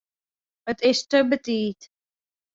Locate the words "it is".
0.73-0.99